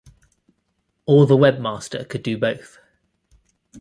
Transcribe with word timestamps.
Or 1.05 1.27
the 1.27 1.37
webmaster 1.37 2.09
could 2.09 2.23
do 2.23 2.35
both. 2.35 2.79